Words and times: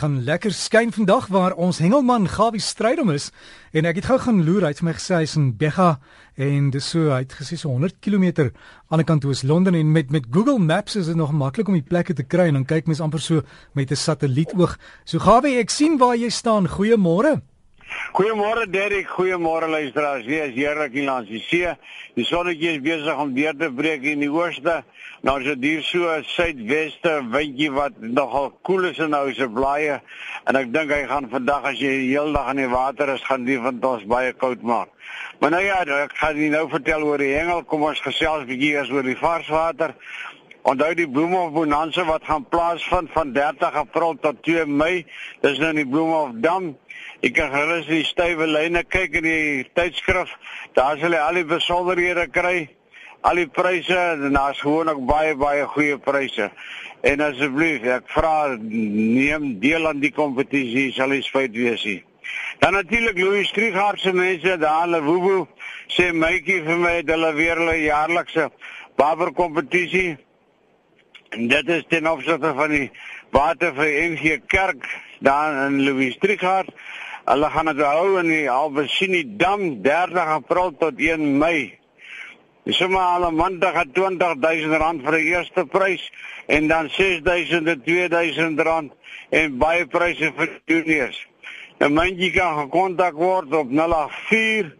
gaan 0.00 0.22
lekker 0.24 0.52
skyn 0.56 0.94
vandag 0.96 1.26
waar 1.28 1.52
ons 1.60 1.78
hengelman 1.82 2.24
Gawie 2.28 2.60
Strydom 2.64 3.10
is 3.12 3.26
en 3.76 3.84
ek 3.84 3.98
het 4.00 4.06
gou 4.08 4.16
gaan 4.22 4.38
loer 4.46 4.64
hy 4.64 4.70
het 4.72 4.80
my 4.86 4.94
gesê 4.96 5.18
hy's 5.18 5.34
in 5.36 5.50
Bega 5.60 5.90
en 6.40 6.70
dis 6.72 6.88
so 6.94 7.10
hy 7.12 7.18
het 7.26 7.34
gesê 7.36 7.58
so 7.60 7.68
100 7.68 7.98
km 8.00 8.48
aan 8.88 9.02
die 9.02 9.08
kant 9.10 9.20
toe 9.20 9.34
is 9.34 9.44
Londen 9.44 9.76
en 9.76 9.92
met 9.92 10.08
met 10.14 10.30
Google 10.32 10.56
Maps 10.56 10.96
is 10.96 11.12
dit 11.12 11.20
nog 11.20 11.36
maklik 11.36 11.68
om 11.68 11.76
die 11.76 11.84
plekke 11.84 12.16
te 12.16 12.24
kry 12.24 12.48
en 12.48 12.62
dan 12.62 12.68
kyk 12.70 12.88
mens 12.88 13.04
amper 13.04 13.20
so 13.20 13.42
met 13.76 13.92
'n 13.92 13.96
satellietoog. 13.96 14.78
So 15.04 15.18
Gawie, 15.18 15.58
ek 15.58 15.70
sien 15.70 15.98
waar 15.98 16.16
jy 16.16 16.30
staan. 16.30 16.68
Goeiemôre. 16.68 17.42
Goeiemôre 18.12 18.66
Derek, 18.66 19.06
goeiemôre 19.06 19.68
luisteraars. 19.68 20.26
Wie 20.26 20.40
is 20.42 20.54
heerlik 20.54 20.92
hier 20.92 21.06
langs 21.06 21.28
die 21.30 21.40
see. 21.42 21.74
Die 22.18 22.24
sonnetjie 22.26 22.74
is 22.74 22.82
besig 22.82 23.18
om 23.22 23.34
deur 23.34 23.54
te 23.58 23.70
breek 23.70 24.02
in 24.10 24.22
die 24.24 24.30
ooste. 24.30 24.80
Nou 25.26 25.36
is 25.40 25.46
dit 25.52 25.66
hier 25.68 25.82
so 25.86 26.14
suidweste 26.32 27.16
windjie 27.30 27.70
wat 27.74 27.98
nogal 28.00 28.50
koel 28.66 28.88
is 28.90 28.98
en 29.04 29.12
nou 29.14 29.26
se 29.36 29.46
blaaie 29.52 30.00
en 30.48 30.58
ek 30.58 30.72
dink 30.72 30.94
hy 30.94 31.02
gaan 31.10 31.28
vandag 31.32 31.66
as 31.72 31.78
jy 31.82 31.92
die 32.02 32.10
hele 32.14 32.32
dag 32.34 32.50
in 32.54 32.62
die 32.62 32.70
water 32.72 33.12
is 33.14 33.26
gaan 33.28 33.44
die 33.44 33.58
van 33.60 33.82
ons 33.92 34.06
baie 34.08 34.32
koud 34.32 34.64
maak. 34.66 34.90
Maar 35.40 35.54
nou 35.56 35.62
ja, 35.64 35.82
ek 36.00 36.16
gaan 36.16 36.38
nie 36.40 36.50
nou 36.52 36.66
vertel 36.72 37.04
oor 37.04 37.20
die 37.20 37.34
hengel, 37.34 37.62
kom 37.68 37.84
ons 37.88 38.00
gesels 38.04 38.44
'n 38.44 38.50
bietjie 38.50 38.74
eers 38.74 38.90
oor 38.90 39.06
die 39.06 39.18
varswater. 39.18 39.94
Onthou 40.62 40.94
die 40.94 41.08
bloem 41.08 41.34
of 41.34 41.52
bonanza 41.52 42.04
wat 42.04 42.24
gaan 42.28 42.44
plaasvind 42.48 43.08
van 43.12 43.32
30 43.32 43.74
April 43.80 44.18
tot 44.20 44.42
2 44.42 44.66
Mei. 44.66 45.06
Dis 45.40 45.58
nou 45.58 45.70
in 45.70 45.80
die 45.80 45.88
bloem 45.88 46.12
of 46.12 46.30
dam. 46.44 46.76
Ek 47.20 47.34
kan 47.36 47.50
gerus 47.52 47.84
die 47.84 48.04
stywe 48.08 48.46
lyne 48.48 48.80
kyk 48.88 49.18
in 49.20 49.26
die 49.26 49.64
tydskrif. 49.76 50.30
Daar 50.76 50.96
sal 50.96 51.12
jy 51.12 51.20
al 51.20 51.36
die 51.36 51.48
besonderhede 51.48 52.26
kry. 52.32 52.70
Al 53.28 53.42
die 53.42 53.50
pryse 53.52 53.98
en 54.14 54.32
daar's 54.32 54.62
gewoonlik 54.64 55.02
baie 55.08 55.34
baie 55.36 55.66
goeie 55.68 55.98
pryse. 56.00 56.48
En 57.04 57.20
asseblief, 57.24 57.84
ek 57.84 58.08
vra 58.14 58.56
neem 58.56 59.58
deel 59.60 59.88
aan 59.88 60.00
die 60.00 60.14
kompetisie, 60.16 60.88
sal 60.96 61.12
jy 61.12 61.20
spyt 61.26 61.52
wees 61.56 61.84
nie. 61.84 62.00
Dan 62.60 62.72
natuurlik 62.78 63.20
Louis 63.20 63.48
Strigard 63.48 64.00
se 64.00 64.12
mense 64.12 64.56
daar 64.60 64.88
in 64.88 65.04
Woewo 65.04 65.48
sê 65.92 66.10
mytjie 66.12 66.62
vir 66.64 66.80
my 66.80 66.96
dat 67.02 67.16
hulle 67.16 67.32
weer 67.36 67.60
hulle 67.60 67.76
jaarlikse 67.82 68.48
barber 69.00 69.32
kompetisie 69.36 70.16
en 71.36 71.48
dit 71.48 71.68
is 71.76 71.84
ten 71.88 72.08
opsigte 72.10 72.52
van 72.54 72.74
die 72.74 72.90
watervereniging 73.34 74.44
Kerk 74.46 74.86
daar 75.20 75.66
in 75.66 75.80
Louis 75.84 76.14
Strigard 76.14 76.70
Hulle 77.28 77.50
gaan 77.50 77.68
dit 77.68 77.82
hou 77.84 78.18
in 78.20 78.30
die 78.32 78.46
Albesini 78.50 79.22
Dam 79.36 79.82
30 79.84 80.32
April 80.38 80.72
tot 80.80 81.00
1 81.00 81.38
Mei. 81.38 81.76
Dis 82.64 82.76
sommer 82.76 83.00
al 83.00 83.26
'n 83.28 83.36
maand 83.36 83.64
gaan 83.64 83.92
20000 83.92 84.76
rand 84.82 85.02
vir 85.04 85.12
die 85.18 85.28
eerste 85.34 85.66
prys 85.66 86.10
en 86.46 86.68
dan 86.68 86.88
6000 86.90 87.68
en 87.68 87.82
2000 87.82 88.60
rand 88.60 88.92
en 89.30 89.58
baie 89.58 89.86
pryse 89.86 90.32
vir 90.36 90.60
juniors. 90.66 91.26
'n 91.80 91.92
Mandjie 91.92 92.32
kan 92.32 92.56
gekontak 92.58 93.14
word 93.14 93.52
op 93.54 93.68
084 93.70 94.76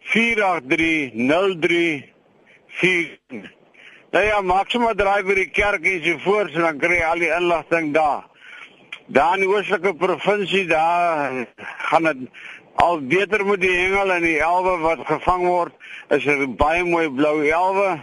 483 0.00 1.12
03 1.14 2.12
4 2.66 3.18
Nou 4.14 4.26
ja, 4.26 4.40
maksimum 4.40 4.94
draai 4.94 5.24
vir 5.26 5.34
die 5.34 5.50
kerk 5.50 5.86
en 5.90 6.04
so 6.04 6.18
voort, 6.22 6.52
so 6.52 6.62
dan 6.62 6.78
kry 6.78 7.00
jy 7.00 7.06
al 7.08 7.18
die 7.18 7.32
inligting 7.34 7.88
daar. 7.96 8.28
Daar 9.06 9.34
in 9.36 9.42
die 9.44 9.48
oostelike 9.48 9.94
provinsie 10.00 10.64
daar 10.66 11.46
gaan 11.90 12.02
dit 12.08 12.28
al 12.80 13.02
beter 13.06 13.44
met 13.46 13.60
die 13.60 13.76
hengel 13.76 14.12
en 14.12 14.22
die 14.24 14.38
elwe 14.40 14.78
wat 14.80 15.02
gevang 15.04 15.44
word. 15.44 15.72
Is 16.08 16.24
'n 16.24 16.40
er 16.40 16.54
baie 16.54 16.84
mooi 16.84 17.10
blou 17.10 17.44
elwe. 17.44 18.00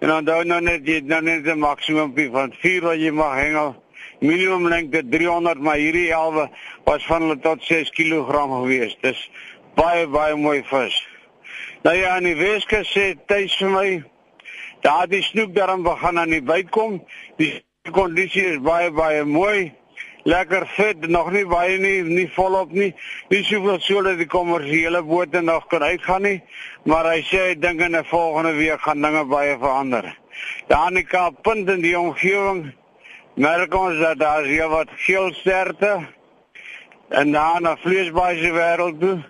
En 0.00 0.08
dan 0.08 0.24
dan 0.24 0.46
nou 0.46 0.60
net 0.60 0.86
jy 0.86 1.00
nou 1.04 1.22
net 1.22 1.46
'n 1.46 1.58
maksimum 1.58 2.14
van 2.32 2.52
4 2.52 2.82
wat 2.82 2.96
jy 2.96 3.10
mag 3.10 3.34
hengel. 3.34 3.82
Minimum 4.20 4.68
lengte 4.68 5.08
300, 5.08 5.60
maar 5.60 5.76
hierdie 5.76 6.12
elwe 6.12 6.50
was 6.84 7.06
van 7.06 7.22
hulle 7.22 7.38
tot 7.38 7.62
6 7.64 7.90
kg 7.90 8.32
gewees. 8.32 8.96
Dis 9.00 9.30
baie 9.74 10.06
baie 10.06 10.34
mooi 10.34 10.62
vis. 10.64 11.08
Nou 11.82 11.96
ja, 11.96 12.16
in 12.16 12.24
die 12.24 12.36
Weske 12.36 12.84
sê 12.84 13.14
tuis 13.26 13.56
vir 13.56 13.70
my 13.70 14.04
daar 14.80 15.08
die 15.08 15.22
snoek 15.22 15.54
daarom 15.54 15.82
begin 15.82 16.18
aan 16.18 16.30
die 16.30 16.42
byt 16.42 16.70
kom. 16.70 17.04
Die 17.36 17.62
kondisie 17.90 18.44
is 18.44 18.60
baie 18.60 18.90
baie 18.90 19.24
mooi 19.24 19.72
lekker 20.22 20.66
vet, 20.76 21.08
nog 21.08 21.30
nie 21.32 21.44
baie 21.46 21.78
nie, 21.78 22.02
nie 22.02 22.28
volop 22.34 22.72
nie. 22.72 22.92
Nie 23.30 23.42
soveel 23.44 23.80
so 23.82 24.02
dat 24.02 24.18
die 24.20 24.28
kommersiële 24.30 25.02
bote 25.06 25.40
nog 25.42 25.66
kan 25.70 25.82
uitgaan 25.82 26.22
nie, 26.22 26.38
maar 26.86 27.08
hy 27.10 27.22
sê 27.26 27.46
hy 27.48 27.54
dink 27.58 27.80
in 27.80 27.96
'n 27.96 28.04
volgende 28.04 28.54
week 28.54 28.80
gaan 28.80 29.02
dinge 29.02 29.24
baie 29.24 29.56
verander. 29.58 30.16
Daar 30.68 30.88
in 30.88 30.94
die 30.94 31.04
Kaappunt 31.04 31.68
in 31.68 31.82
die 31.82 31.98
omgewing 31.98 32.72
merk 33.34 33.74
ons 33.74 33.98
dat 33.98 34.18
daar 34.18 34.44
hier 34.44 34.68
wat 34.68 34.88
geel 34.96 35.32
sterte 35.32 36.06
en 37.08 37.32
daar 37.32 37.60
na 37.60 37.76
vleesbaai 37.76 38.42
se 38.42 38.50
wêreld 38.52 39.00
toe. 39.00 39.24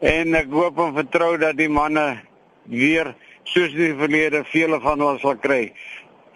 En 0.00 0.34
ek 0.34 0.50
hoop 0.50 0.78
en 0.78 0.94
vertrou 0.94 1.36
dat 1.38 1.56
die 1.56 1.68
manne 1.68 2.20
weer 2.64 3.14
soos 3.44 3.72
die 3.72 3.94
verlede 3.94 4.44
vele 4.44 4.80
van 4.80 5.02
ons 5.02 5.20
sal 5.20 5.36
kry. 5.36 5.72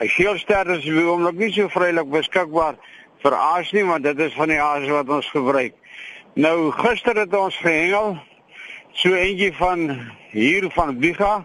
'n 0.01 0.09
Geel 0.09 0.39
sterte 0.39 0.78
is 0.78 0.84
wie 0.84 1.05
hom 1.05 1.22
nog 1.22 1.34
nie 1.34 1.53
so 1.53 1.69
vrylik 1.69 2.09
beskikbaar 2.11 2.75
vir 3.22 3.36
aas 3.36 3.72
nie 3.72 3.84
want 3.84 4.04
dit 4.04 4.19
is 4.19 4.34
van 4.34 4.48
die 4.48 4.60
aas 4.60 4.88
wat 4.88 5.08
ons 5.08 5.31
gebruik. 5.31 5.75
Nou 6.34 6.70
gister 6.70 7.16
het 7.16 7.34
ons 7.34 7.56
gehengel 7.56 8.19
so 8.92 9.14
eentjie 9.14 9.53
van 9.56 9.88
hier 10.31 10.70
van 10.75 10.98
Biga 10.98 11.44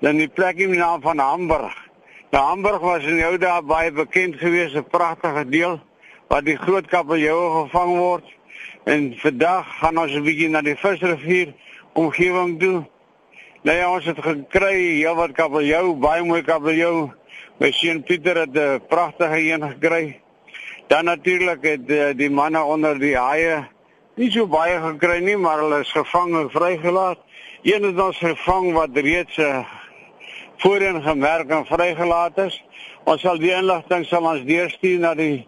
dan 0.00 0.16
die 0.16 0.28
plek 0.28 0.58
in 0.62 0.72
die 0.72 0.80
naam 0.80 1.02
van 1.02 1.18
Hamburg. 1.18 1.74
Nou 2.30 2.44
Hamburg 2.44 2.80
was 2.80 3.06
in 3.08 3.18
die 3.18 3.26
ou 3.26 3.36
dae 3.40 3.62
baie 3.62 3.92
bekend 3.92 4.36
geweest, 4.36 4.76
'n 4.76 4.84
pragtige 4.84 5.48
deel 5.48 5.80
waar 6.28 6.44
die 6.44 6.56
groot 6.56 6.86
kabeljou 6.86 7.64
gevang 7.64 7.96
word. 7.96 8.24
En 8.84 9.14
vandag 9.16 9.66
gaan 9.78 9.98
ons 9.98 10.12
'n 10.12 10.22
bietjie 10.22 10.48
na 10.48 10.62
die 10.62 10.76
visrivier 10.76 11.54
omgewing 11.92 12.60
toe. 12.60 12.86
Nou 13.62 13.76
ja, 13.76 13.92
ons 13.92 14.04
het 14.04 14.18
gekry 14.22 15.02
heel 15.02 15.14
wat 15.14 15.32
kabeljou, 15.32 15.94
baie 15.94 16.22
mooi 16.22 16.42
kabeljou. 16.42 17.10
My 17.58 17.70
seun 17.72 18.02
Pieter 18.02 18.36
het 18.36 18.54
'n 18.54 18.80
pragtige 18.88 19.40
een 19.40 19.62
gekry. 19.62 20.20
Dan 20.88 21.04
natuurlik 21.04 21.62
het 21.62 21.90
uh, 21.90 22.10
die 22.16 22.30
manne 22.30 22.62
onder 22.64 22.98
die 22.98 23.16
haie 23.16 23.66
nie 24.16 24.30
so 24.32 24.48
baie 24.50 24.78
gekry 24.80 25.18
nie, 25.22 25.36
maar 25.36 25.60
hulle 25.60 25.82
is 25.84 25.92
gevang 25.92 26.32
en 26.34 26.48
vrygelaat. 26.50 27.20
Een 27.62 27.84
het 27.84 28.00
ons 28.00 28.18
gevang 28.18 28.72
wat 28.72 28.96
reeds 28.96 29.36
uh, 29.36 29.60
voorheen 30.64 31.02
gemerk 31.02 31.52
en 31.52 31.66
vrygelaat 31.68 32.40
is. 32.48 32.56
Ons 33.04 33.20
sal 33.22 33.38
die 33.38 33.52
inligting 33.52 34.06
sal 34.08 34.26
ons 34.32 34.42
deurstuur 34.48 34.98
na 35.04 35.12
die 35.18 35.46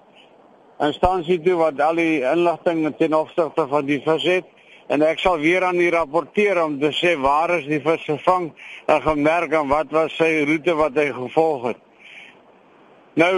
instansie 0.81 1.41
toe 1.45 1.57
wat 1.61 1.81
al 1.81 1.99
die 2.01 2.21
inligting 2.21 2.85
ten 2.99 3.17
opsigte 3.17 3.67
van 3.69 3.89
die 3.89 4.01
vis 4.05 4.29
het 4.29 4.47
en 4.91 5.05
ek 5.07 5.21
sal 5.23 5.39
weer 5.41 5.65
aan 5.65 5.79
die 5.79 5.91
rapporteer 5.93 6.59
om 6.63 6.79
te 6.81 6.91
sê 6.97 7.17
waar 7.21 7.53
is 7.59 7.67
die 7.71 7.81
vis 7.85 8.05
gevang 8.09 8.51
en 8.87 9.03
gemerk 9.05 9.53
en 9.57 9.69
wat 9.71 9.93
was 9.95 10.17
sy 10.19 10.31
roete 10.49 10.75
wat 10.79 10.97
hy 10.99 11.11
gevolg 11.17 11.69
het. 11.73 11.85
Nou 13.21 13.37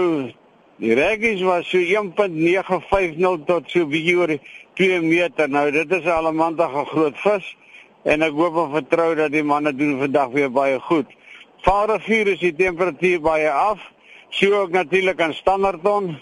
Die 0.83 0.95
reggies 0.99 1.39
was 1.47 1.69
so 1.71 1.79
1.950 1.79 3.45
tot 3.47 3.69
so 3.71 3.85
bietjie 3.87 4.17
oor 4.19 4.31
2 4.75 4.97
meter. 4.99 5.47
Nou 5.47 5.69
dit 5.71 5.91
is 5.95 6.07
almantig 6.11 6.73
'n 6.75 6.89
groot 6.89 7.17
vis 7.23 7.45
en 8.03 8.21
ek 8.27 8.33
hoop 8.35 8.57
en 8.63 8.73
vertrou 8.73 9.15
dat 9.15 9.31
die 9.31 9.43
manne 9.43 9.71
doen 9.71 9.93
vandag 9.99 10.33
weer 10.35 10.51
baie 10.51 10.79
goed. 10.79 11.07
Vaalrivier 11.63 12.27
is 12.33 12.39
die 12.39 12.55
temperatuur 12.55 13.21
baie 13.21 13.49
af. 13.49 13.79
Sien 14.29 14.53
ook 14.53 14.71
natuurlik 14.71 15.21
aan 15.21 15.33
Standerton. 15.33 16.19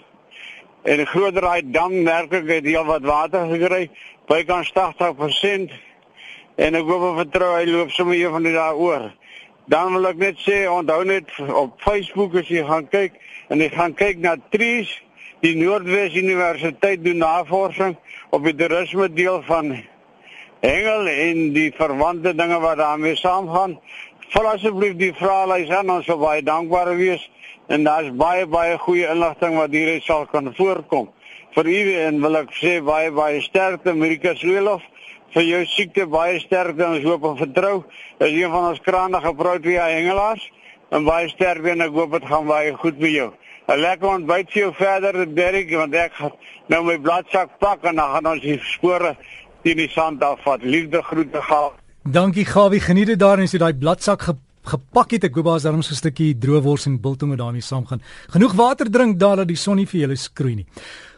En 0.84 0.98
die 0.98 1.06
groter 1.06 1.42
daai 1.42 1.72
dam 1.72 2.04
werklik 2.04 2.48
het 2.48 2.66
heel 2.66 2.86
wat 2.86 3.02
water 3.02 3.50
gekry. 3.50 3.90
Bykans 4.28 4.72
80% 4.78 5.74
en 6.56 6.76
ek 6.76 6.86
hoop 6.86 7.10
en 7.10 7.18
vertrou 7.26 7.56
hy 7.58 7.66
loop 7.66 7.90
sommer 7.90 8.16
een 8.16 8.32
van 8.32 8.44
die 8.44 8.54
dae 8.54 8.76
oor. 8.76 9.10
Dan 9.66 9.94
wil 9.94 10.10
ek 10.10 10.18
net 10.18 10.42
sê 10.42 10.64
onthou 10.70 11.04
net 11.06 11.30
op 11.54 11.78
Facebook 11.84 12.36
as 12.40 12.50
jy 12.50 12.64
gaan 12.66 12.88
kyk 12.90 13.18
en 13.54 13.62
jy 13.62 13.70
gaan 13.74 13.94
kyk 13.94 14.22
na 14.24 14.36
Trees, 14.54 14.90
die 15.42 15.56
Noordwes 15.58 16.16
Universiteit 16.18 17.04
doen 17.04 17.22
navorsing 17.22 17.96
op 18.34 18.46
die 18.46 18.56
toerisme 18.58 19.10
deel 19.13 19.42
van 19.46 19.74
Engel 20.62 21.08
en 21.10 21.40
die 21.54 21.72
verwante 21.74 22.34
dinge 22.38 22.60
wat 22.62 22.78
daarmee 22.78 23.18
saamgaan. 23.18 23.80
Vul 24.31 24.48
asseblief 24.48 24.98
die 25.00 25.13
vraelys 25.18 25.72
aan, 25.74 25.90
ons 25.90 26.06
sal 26.06 26.22
baie 26.22 26.44
dankbaar 26.46 26.94
wees 26.98 27.24
en 27.72 27.86
daar's 27.88 28.12
baie 28.18 28.46
baie 28.46 28.78
goeie 28.81 29.10
inligting 29.10 29.57
wat 29.57 29.74
hier 29.74 29.98
sal 30.06 30.25
kan 30.30 30.54
voorkom. 30.56 31.10
Vir 31.56 31.68
u 31.68 31.80
en 32.06 32.22
wil 32.24 32.40
ek 32.40 32.54
sê 32.56 32.78
baie 32.86 33.12
baie 33.12 33.42
sterkte 33.44 33.92
Amerika 33.92 34.36
Sweelof 34.40 34.86
vir 35.33 35.44
jou 35.48 35.62
siekte 35.65 36.06
baie 36.07 36.39
sterkte 36.39 36.83
en 36.83 36.98
ons 36.98 37.06
hoop 37.07 37.27
en 37.30 37.38
vertrou. 37.39 37.75
Is 38.19 38.31
een 38.31 38.51
van 38.51 38.71
ons 38.71 38.81
kragtige 38.83 39.33
protea 39.36 39.88
hengelaars 39.95 40.48
en 40.92 41.06
baie 41.07 41.30
sterkte 41.31 41.71
en 41.71 41.86
ek 41.88 41.95
hoop 41.95 42.18
dit 42.18 42.25
gaan 42.31 42.48
baie 42.48 42.74
goed 42.75 43.00
met 43.00 43.12
jou. 43.12 43.31
'n 43.71 43.80
lekker 43.80 44.07
ontbyt 44.07 44.51
vir 44.51 44.62
jou 44.62 44.74
verder 44.74 45.36
Derek 45.36 45.69
want 45.71 45.94
ek 45.95 46.13
gaan 46.13 46.31
nou 46.68 46.83
my 46.83 46.98
bladsak 46.98 47.59
pak 47.59 47.83
en 47.83 47.95
dan 47.95 48.09
gaan 48.13 48.27
ons 48.33 48.42
die 48.42 48.59
spore 48.63 49.15
teen 49.63 49.77
die 49.77 49.89
sand 49.89 50.24
afvat. 50.24 50.63
Liefde 50.63 51.01
groete 51.01 51.42
gaan. 51.42 51.71
Dankie 52.04 52.45
Gawie, 52.45 52.80
geniet 52.80 53.07
dit 53.07 53.19
daar 53.19 53.38
en 53.38 53.44
as 53.44 53.54
jy 53.54 53.59
daai 53.59 53.77
bladsak 53.77 54.21
gepak 54.63 55.12
het. 55.12 55.24
Ek 55.24 55.36
daar's 55.36 55.63
darm 55.63 55.81
so 55.81 55.94
'n 55.94 55.96
stukkie 55.98 56.38
droewors 56.38 56.86
en 56.86 57.02
biltong 57.02 57.30
wat 57.30 57.40
daarmee 57.40 57.62
saamgaan. 57.62 58.02
Genoeg 58.30 58.54
water 58.54 58.92
drink 58.92 59.19
daar 59.19 59.36
dat 59.36 59.48
die 59.48 59.56
son 59.56 59.75
nie 59.75 59.88
vir 59.88 60.02
julle 60.02 60.16
skroei 60.16 60.56
nie. 60.56 60.68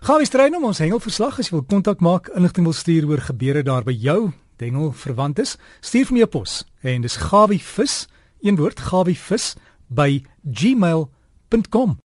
Gaan 0.01 0.19
we 0.19 0.25
strei 0.25 0.55
om 0.55 0.63
ons 0.63 0.79
hengelverslag 0.79 1.39
as 1.39 1.49
jy 1.49 1.51
wil 1.51 1.65
kontak 1.65 1.99
maak, 1.99 2.29
inligting 2.35 2.65
wil 2.65 2.73
stuur 2.73 3.07
oor 3.07 3.21
gebeure 3.21 3.63
daar 3.63 3.83
by 3.83 3.93
jou, 3.93 4.33
hengel 4.63 4.91
verwant 4.91 5.39
is, 5.39 5.57
stuur 5.81 6.05
vir 6.05 6.17
my 6.17 6.23
'n 6.23 6.29
pos 6.29 6.63
en 6.83 7.01
dis 7.01 7.17
gawivis, 7.17 8.07
een 8.41 8.55
woord 8.55 8.79
gawivis 8.79 9.55
by 9.89 10.23
gmail.com 10.43 11.99